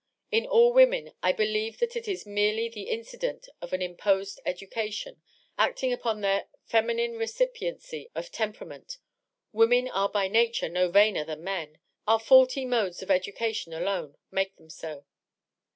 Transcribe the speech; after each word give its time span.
In 0.31 0.47
all 0.47 0.73
women 0.73 1.13
I 1.21 1.31
believe 1.31 1.77
that 1.77 1.95
it 1.95 2.07
is 2.07 2.25
merely 2.25 2.67
the 2.69 2.89
incident 2.89 3.47
of 3.61 3.71
an 3.71 3.83
imposed 3.83 4.41
education, 4.47 5.21
acting 5.59 5.93
upon 5.93 6.21
their 6.21 6.47
feminine 6.65 7.17
re 7.17 7.27
cipiency 7.27 8.09
of 8.15 8.31
temperament. 8.31 8.97
Women 9.51 9.87
are 9.87 10.09
by 10.09 10.27
nature 10.27 10.69
no 10.69 10.89
vainer 10.89 11.23
than 11.23 11.43
men; 11.43 11.77
our 12.07 12.19
faulty 12.19 12.65
modes 12.65 13.03
of 13.03 13.11
education 13.11 13.73
alone 13.73 14.17
make 14.31 14.55
them 14.55 14.71
so. 14.71 15.05